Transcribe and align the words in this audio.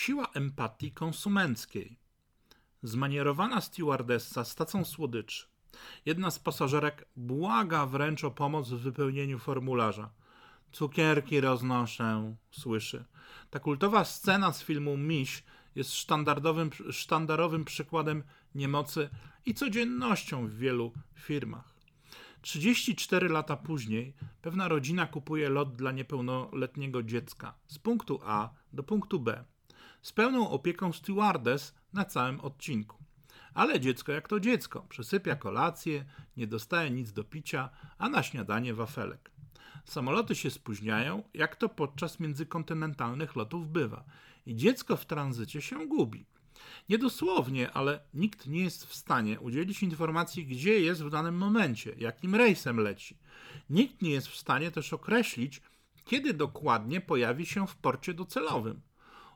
Siła 0.00 0.26
empatii 0.34 0.92
konsumenckiej. 0.92 1.98
Zmanierowana 2.82 3.60
stewardessa 3.60 4.44
z 4.44 4.54
tacą 4.54 4.84
słodyczy. 4.84 5.46
Jedna 6.06 6.30
z 6.30 6.38
pasażerek 6.38 7.08
błaga 7.16 7.86
wręcz 7.86 8.24
o 8.24 8.30
pomoc 8.30 8.68
w 8.68 8.78
wypełnieniu 8.78 9.38
formularza. 9.38 10.10
Cukierki 10.72 11.40
roznoszę, 11.40 12.34
słyszy. 12.50 13.04
Ta 13.50 13.58
kultowa 13.58 14.04
scena 14.04 14.52
z 14.52 14.62
filmu 14.62 14.96
Miś 14.96 15.44
jest 15.74 15.94
sztandarowym, 15.94 16.70
sztandarowym 16.90 17.64
przykładem 17.64 18.22
niemocy 18.54 19.10
i 19.46 19.54
codziennością 19.54 20.46
w 20.46 20.54
wielu 20.54 20.92
firmach. 21.14 21.74
34 22.42 23.28
lata 23.28 23.56
później 23.56 24.14
pewna 24.42 24.68
rodzina 24.68 25.06
kupuje 25.06 25.48
lot 25.48 25.76
dla 25.76 25.92
niepełnoletniego 25.92 27.02
dziecka 27.02 27.54
z 27.66 27.78
punktu 27.78 28.20
A 28.24 28.50
do 28.72 28.82
punktu 28.82 29.20
B 29.20 29.44
z 30.02 30.12
pełną 30.12 30.50
opieką 30.50 30.92
stewardess 30.92 31.74
na 31.92 32.04
całym 32.04 32.40
odcinku. 32.40 32.96
Ale 33.54 33.80
dziecko 33.80 34.12
jak 34.12 34.28
to 34.28 34.40
dziecko, 34.40 34.86
przesypia 34.88 35.36
kolację, 35.36 36.04
nie 36.36 36.46
dostaje 36.46 36.90
nic 36.90 37.12
do 37.12 37.24
picia, 37.24 37.70
a 37.98 38.08
na 38.08 38.22
śniadanie 38.22 38.74
wafelek. 38.74 39.30
Samoloty 39.84 40.34
się 40.34 40.50
spóźniają, 40.50 41.22
jak 41.34 41.56
to 41.56 41.68
podczas 41.68 42.20
międzykontynentalnych 42.20 43.36
lotów 43.36 43.68
bywa, 43.68 44.04
i 44.46 44.56
dziecko 44.56 44.96
w 44.96 45.06
tranzycie 45.06 45.62
się 45.62 45.86
gubi. 45.86 46.26
Nie 46.88 46.98
dosłownie, 46.98 47.70
ale 47.70 48.00
nikt 48.14 48.46
nie 48.46 48.60
jest 48.60 48.86
w 48.86 48.94
stanie 48.94 49.40
udzielić 49.40 49.82
informacji, 49.82 50.46
gdzie 50.46 50.80
jest 50.80 51.04
w 51.04 51.10
danym 51.10 51.36
momencie, 51.36 51.94
jakim 51.98 52.34
rejsem 52.34 52.76
leci. 52.76 53.18
Nikt 53.70 54.02
nie 54.02 54.10
jest 54.10 54.28
w 54.28 54.36
stanie 54.36 54.70
też 54.70 54.92
określić, 54.92 55.62
kiedy 56.04 56.34
dokładnie 56.34 57.00
pojawi 57.00 57.46
się 57.46 57.66
w 57.66 57.76
porcie 57.76 58.14
docelowym. 58.14 58.80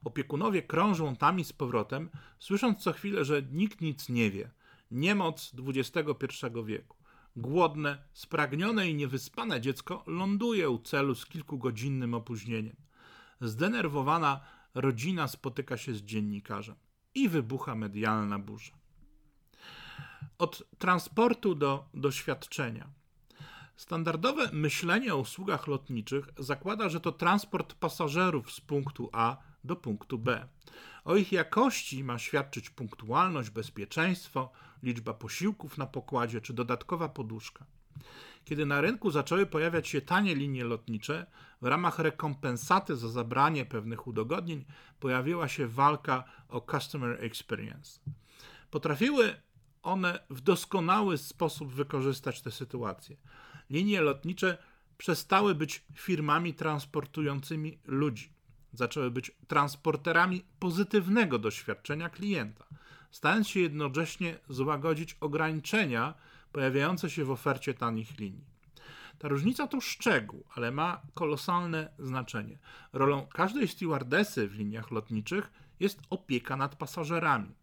Opiekunowie 0.04 0.62
krążą 0.62 1.16
tam 1.16 1.40
i 1.40 1.44
z 1.44 1.52
powrotem, 1.52 2.10
słysząc 2.38 2.78
co 2.78 2.92
chwilę, 2.92 3.24
że 3.24 3.42
nikt 3.42 3.80
nic 3.80 4.08
nie 4.08 4.30
wie. 4.30 4.50
Niemoc 4.90 5.52
XXI 5.66 6.26
wieku. 6.64 6.96
Głodne, 7.36 7.98
spragnione 8.12 8.88
i 8.88 8.94
niewyspane 8.94 9.60
dziecko 9.60 10.04
ląduje 10.06 10.70
u 10.70 10.78
celu 10.78 11.14
z 11.14 11.26
kilkugodzinnym 11.26 12.14
opóźnieniem. 12.14 12.76
Zdenerwowana 13.40 14.40
rodzina 14.74 15.28
spotyka 15.28 15.76
się 15.76 15.94
z 15.94 16.02
dziennikarzem 16.02 16.76
i 17.14 17.28
wybucha 17.28 17.74
medialna 17.74 18.38
burza. 18.38 18.72
Od 20.38 20.62
transportu 20.78 21.54
do 21.54 21.88
doświadczenia. 21.94 22.90
Standardowe 23.76 24.50
myślenie 24.52 25.14
o 25.14 25.18
usługach 25.18 25.66
lotniczych 25.66 26.28
zakłada, 26.38 26.88
że 26.88 27.00
to 27.00 27.12
transport 27.12 27.74
pasażerów 27.74 28.52
z 28.52 28.60
punktu 28.60 29.10
A 29.12 29.53
do 29.64 29.76
punktu 29.76 30.18
B. 30.18 30.48
O 31.04 31.16
ich 31.16 31.32
jakości 31.32 32.04
ma 32.04 32.18
świadczyć 32.18 32.70
punktualność, 32.70 33.50
bezpieczeństwo, 33.50 34.52
liczba 34.82 35.14
posiłków 35.14 35.78
na 35.78 35.86
pokładzie 35.86 36.40
czy 36.40 36.52
dodatkowa 36.52 37.08
poduszka. 37.08 37.66
Kiedy 38.44 38.66
na 38.66 38.80
rynku 38.80 39.10
zaczęły 39.10 39.46
pojawiać 39.46 39.88
się 39.88 40.00
tanie 40.00 40.34
linie 40.34 40.64
lotnicze, 40.64 41.26
w 41.62 41.66
ramach 41.66 41.98
rekompensaty 41.98 42.96
za 42.96 43.08
zabranie 43.08 43.64
pewnych 43.64 44.06
udogodnień 44.06 44.64
pojawiła 45.00 45.48
się 45.48 45.66
walka 45.66 46.24
o 46.48 46.60
customer 46.60 47.24
experience. 47.24 48.00
Potrafiły 48.70 49.34
one 49.82 50.18
w 50.30 50.40
doskonały 50.40 51.18
sposób 51.18 51.72
wykorzystać 51.72 52.40
tę 52.42 52.50
sytuację. 52.50 53.16
Linie 53.70 54.00
lotnicze 54.00 54.58
przestały 54.98 55.54
być 55.54 55.84
firmami 55.94 56.54
transportującymi 56.54 57.78
ludzi. 57.84 58.32
Zaczęły 58.74 59.10
być 59.10 59.32
transporterami 59.48 60.44
pozytywnego 60.58 61.38
doświadczenia 61.38 62.08
klienta, 62.08 62.64
stając 63.10 63.48
się 63.48 63.60
jednocześnie 63.60 64.38
złagodzić 64.48 65.16
ograniczenia 65.20 66.14
pojawiające 66.52 67.10
się 67.10 67.24
w 67.24 67.30
ofercie 67.30 67.74
tanich 67.74 68.18
linii. 68.18 68.44
Ta 69.18 69.28
różnica 69.28 69.66
to 69.66 69.80
szczegół, 69.80 70.44
ale 70.54 70.70
ma 70.70 71.00
kolosalne 71.14 71.88
znaczenie. 71.98 72.58
Rolą 72.92 73.26
każdej 73.26 73.68
stewardesy 73.68 74.48
w 74.48 74.54
liniach 74.54 74.90
lotniczych 74.90 75.52
jest 75.80 76.00
opieka 76.10 76.56
nad 76.56 76.76
pasażerami, 76.76 77.54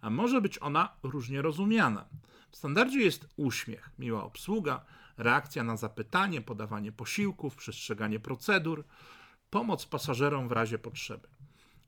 a 0.00 0.10
może 0.10 0.40
być 0.40 0.62
ona 0.62 0.88
różnie 1.02 1.42
rozumiana. 1.42 2.04
W 2.50 2.56
standardzie 2.56 3.00
jest 3.00 3.28
uśmiech, 3.36 3.90
miła 3.98 4.24
obsługa, 4.24 4.84
reakcja 5.16 5.64
na 5.64 5.76
zapytanie, 5.76 6.40
podawanie 6.40 6.92
posiłków, 6.92 7.56
przestrzeganie 7.56 8.20
procedur, 8.20 8.84
pomoc 9.50 9.86
pasażerom 9.86 10.48
w 10.48 10.52
razie 10.52 10.78
potrzeby. 10.78 11.28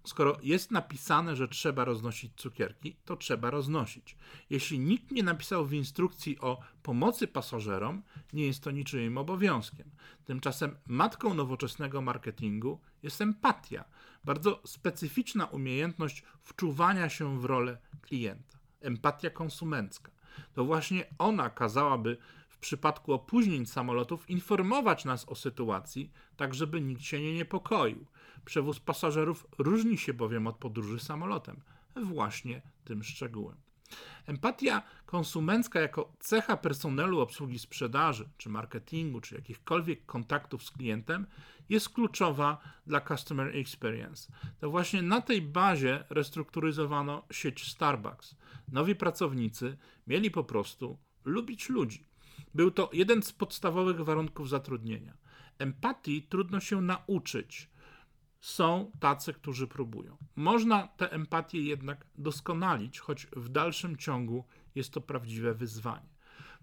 Skoro 0.04 0.38
jest 0.42 0.70
napisane, 0.70 1.36
że 1.36 1.48
trzeba 1.48 1.84
roznosić 1.84 2.32
cukierki, 2.36 2.96
to 3.04 3.16
trzeba 3.16 3.50
roznosić. 3.50 4.16
Jeśli 4.50 4.78
nikt 4.78 5.10
nie 5.10 5.22
napisał 5.22 5.66
w 5.66 5.72
instrukcji 5.72 6.38
o 6.38 6.60
pomocy 6.82 7.26
pasażerom, 7.26 8.02
nie 8.32 8.46
jest 8.46 8.62
to 8.62 8.70
niczyim 8.70 9.18
obowiązkiem. 9.18 9.90
Tymczasem 10.24 10.76
matką 10.86 11.34
nowoczesnego 11.34 12.00
marketingu 12.00 12.80
jest 13.02 13.20
empatia, 13.20 13.84
bardzo 14.24 14.62
specyficzna 14.64 15.46
umiejętność 15.46 16.22
wczuwania 16.42 17.08
się 17.08 17.40
w 17.40 17.44
rolę 17.44 17.78
klienta. 18.02 18.58
Empatia 18.80 19.30
konsumencka. 19.30 20.10
To 20.52 20.64
właśnie 20.64 21.04
ona 21.18 21.50
kazałaby 21.50 22.16
przypadku 22.60 23.12
opóźnień 23.12 23.66
samolotów 23.66 24.30
informować 24.30 25.04
nas 25.04 25.28
o 25.28 25.34
sytuacji, 25.34 26.12
tak 26.36 26.54
żeby 26.54 26.80
nikt 26.80 27.02
się 27.02 27.20
nie 27.20 27.34
niepokoił. 27.34 28.06
Przewóz 28.44 28.80
pasażerów 28.80 29.46
różni 29.58 29.98
się 29.98 30.14
bowiem 30.14 30.46
od 30.46 30.56
podróży 30.56 31.00
samolotem, 31.00 31.60
właśnie 31.96 32.62
tym 32.84 33.02
szczegółem. 33.02 33.56
Empatia 34.26 34.82
konsumencka 35.06 35.80
jako 35.80 36.12
cecha 36.18 36.56
personelu 36.56 37.20
obsługi 37.20 37.58
sprzedaży, 37.58 38.28
czy 38.36 38.48
marketingu, 38.48 39.20
czy 39.20 39.34
jakichkolwiek 39.34 40.06
kontaktów 40.06 40.64
z 40.64 40.70
klientem 40.70 41.26
jest 41.68 41.88
kluczowa 41.88 42.58
dla 42.86 43.00
customer 43.00 43.56
experience. 43.56 44.32
To 44.60 44.70
właśnie 44.70 45.02
na 45.02 45.20
tej 45.20 45.42
bazie 45.42 46.04
restrukturyzowano 46.10 47.26
sieć 47.30 47.72
Starbucks. 47.72 48.34
Nowi 48.68 48.94
pracownicy 48.94 49.76
mieli 50.06 50.30
po 50.30 50.44
prostu 50.44 50.98
lubić 51.24 51.68
ludzi. 51.68 52.09
Był 52.54 52.70
to 52.70 52.90
jeden 52.92 53.22
z 53.22 53.32
podstawowych 53.32 54.00
warunków 54.00 54.48
zatrudnienia. 54.48 55.16
Empatii 55.58 56.22
trudno 56.22 56.60
się 56.60 56.80
nauczyć 56.80 57.70
są 58.40 58.90
tacy, 59.00 59.32
którzy 59.32 59.66
próbują. 59.66 60.16
Można 60.36 60.88
tę 60.88 61.12
empatię 61.12 61.62
jednak 61.62 62.06
doskonalić, 62.18 62.98
choć 62.98 63.26
w 63.26 63.48
dalszym 63.48 63.96
ciągu 63.96 64.44
jest 64.74 64.92
to 64.92 65.00
prawdziwe 65.00 65.54
wyzwanie. 65.54 66.08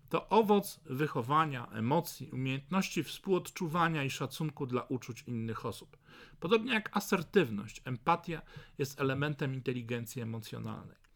To 0.10 0.30
owoc 0.30 0.80
wychowania, 0.86 1.68
emocji, 1.68 2.32
umiejętności 2.32 3.04
współodczuwania 3.04 4.04
i 4.04 4.10
szacunku 4.10 4.66
dla 4.66 4.82
uczuć 4.82 5.24
innych 5.28 5.66
osób. 5.66 5.98
Podobnie 6.40 6.74
jak 6.74 6.98
asertywność, 6.98 7.82
empatia 7.86 8.42
jest 8.78 9.02
elementem 9.02 9.54
inteligencji 9.54 10.22
emocjonalnej. 10.22 11.07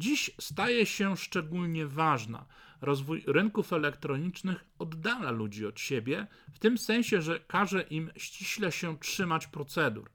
Dziś 0.00 0.30
staje 0.40 0.86
się 0.86 1.16
szczególnie 1.16 1.86
ważna. 1.86 2.46
Rozwój 2.80 3.24
rynków 3.26 3.72
elektronicznych 3.72 4.64
oddala 4.78 5.30
ludzi 5.30 5.66
od 5.66 5.80
siebie, 5.80 6.26
w 6.52 6.58
tym 6.58 6.78
sensie, 6.78 7.22
że 7.22 7.40
każe 7.40 7.82
im 7.82 8.10
ściśle 8.16 8.72
się 8.72 8.98
trzymać 8.98 9.46
procedur. 9.46 10.10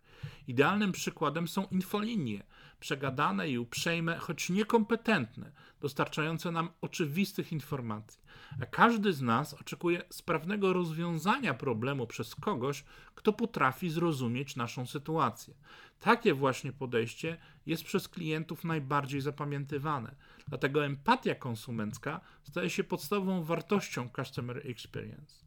Idealnym 0.47 0.91
przykładem 0.91 1.47
są 1.47 1.67
infolinie, 1.71 2.43
przegadane 2.79 3.49
i 3.49 3.57
uprzejme, 3.57 4.17
choć 4.17 4.49
niekompetentne, 4.49 5.51
dostarczające 5.81 6.51
nam 6.51 6.69
oczywistych 6.81 7.51
informacji. 7.51 8.21
A 8.61 8.65
każdy 8.65 9.13
z 9.13 9.21
nas 9.21 9.53
oczekuje 9.53 10.03
sprawnego 10.09 10.73
rozwiązania 10.73 11.53
problemu 11.53 12.07
przez 12.07 12.35
kogoś, 12.35 12.83
kto 13.15 13.33
potrafi 13.33 13.89
zrozumieć 13.89 14.55
naszą 14.55 14.85
sytuację. 14.85 15.53
Takie 15.99 16.33
właśnie 16.33 16.73
podejście 16.73 17.37
jest 17.65 17.83
przez 17.83 18.07
klientów 18.07 18.63
najbardziej 18.63 19.21
zapamiętywane. 19.21 20.15
Dlatego 20.47 20.85
empatia 20.85 21.35
konsumencka 21.35 22.21
staje 22.43 22.69
się 22.69 22.83
podstawową 22.83 23.43
wartością 23.43 24.09
customer 24.15 24.61
experience. 24.67 25.45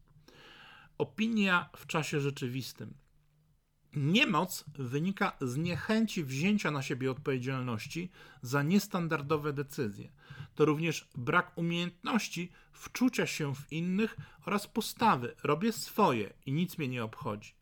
Opinia 0.98 1.70
w 1.76 1.86
czasie 1.86 2.20
rzeczywistym. 2.20 2.94
Niemoc 3.96 4.64
wynika 4.78 5.32
z 5.40 5.56
niechęci 5.56 6.24
wzięcia 6.24 6.70
na 6.70 6.82
siebie 6.82 7.10
odpowiedzialności 7.10 8.10
za 8.42 8.62
niestandardowe 8.62 9.52
decyzje. 9.52 10.12
To 10.54 10.64
również 10.64 11.08
brak 11.16 11.58
umiejętności 11.58 12.52
wczucia 12.72 13.26
się 13.26 13.54
w 13.54 13.72
innych 13.72 14.16
oraz 14.46 14.66
postawy 14.66 15.34
robię 15.44 15.72
swoje 15.72 16.32
i 16.46 16.52
nic 16.52 16.78
mnie 16.78 16.88
nie 16.88 17.04
obchodzi. 17.04 17.54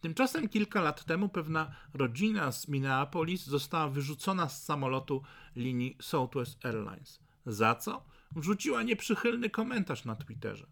Tymczasem 0.00 0.48
kilka 0.48 0.80
lat 0.80 1.04
temu 1.04 1.28
pewna 1.28 1.72
rodzina 1.94 2.52
z 2.52 2.68
Minneapolis 2.68 3.46
została 3.46 3.88
wyrzucona 3.88 4.48
z 4.48 4.64
samolotu 4.64 5.22
linii 5.56 5.96
Southwest 6.00 6.64
Airlines. 6.66 7.20
Za 7.46 7.74
co? 7.74 8.04
Wrzuciła 8.36 8.82
nieprzychylny 8.82 9.50
komentarz 9.50 10.04
na 10.04 10.16
Twitterze. 10.16 10.66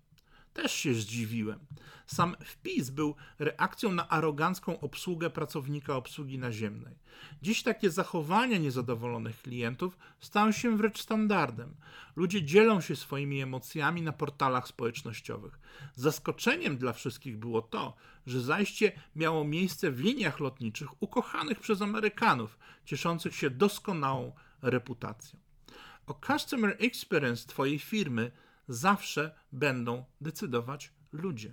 Też 0.62 0.72
się 0.72 0.94
zdziwiłem. 0.94 1.58
Sam 2.06 2.36
wpis 2.44 2.90
był 2.90 3.14
reakcją 3.38 3.92
na 3.92 4.08
arogancką 4.08 4.80
obsługę 4.80 5.30
pracownika 5.30 5.96
obsługi 5.96 6.38
naziemnej. 6.38 6.94
Dziś 7.42 7.62
takie 7.62 7.90
zachowania 7.90 8.58
niezadowolonych 8.58 9.42
klientów 9.42 9.98
stają 10.20 10.52
się 10.52 10.76
wręcz 10.76 11.02
standardem. 11.02 11.76
Ludzie 12.16 12.42
dzielą 12.42 12.80
się 12.80 12.96
swoimi 12.96 13.42
emocjami 13.42 14.02
na 14.02 14.12
portalach 14.12 14.68
społecznościowych. 14.68 15.58
Zaskoczeniem 15.94 16.76
dla 16.76 16.92
wszystkich 16.92 17.36
było 17.36 17.62
to, 17.62 17.96
że 18.26 18.40
zajście 18.40 18.92
miało 19.16 19.44
miejsce 19.44 19.90
w 19.90 20.00
liniach 20.00 20.40
lotniczych 20.40 21.02
ukochanych 21.02 21.60
przez 21.60 21.82
Amerykanów, 21.82 22.58
cieszących 22.84 23.34
się 23.34 23.50
doskonałą 23.50 24.32
reputacją. 24.62 25.38
O 26.06 26.20
customer 26.26 26.76
experience 26.78 27.48
Twojej 27.48 27.78
firmy 27.78 28.30
zawsze 28.68 29.34
będą 29.52 30.04
decydować 30.20 30.92
ludzie. 31.12 31.52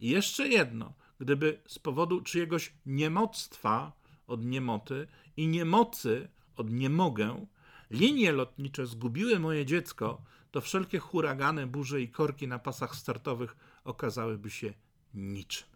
I 0.00 0.08
jeszcze 0.08 0.48
jedno, 0.48 0.94
gdyby 1.20 1.60
z 1.66 1.78
powodu 1.78 2.20
czyjegoś 2.20 2.72
niemoctwa 2.86 3.92
od 4.26 4.44
niemoty 4.44 5.06
i 5.36 5.48
niemocy 5.48 6.28
od 6.56 6.70
nie 6.70 6.90
mogę, 6.90 7.46
linie 7.90 8.32
lotnicze 8.32 8.86
zgubiły 8.86 9.38
moje 9.38 9.66
dziecko, 9.66 10.22
to 10.50 10.60
wszelkie 10.60 10.98
huragany, 10.98 11.66
burze 11.66 12.02
i 12.02 12.08
korki 12.08 12.48
na 12.48 12.58
pasach 12.58 12.96
startowych 12.96 13.56
okazałyby 13.84 14.50
się 14.50 14.74
niczym. 15.14 15.68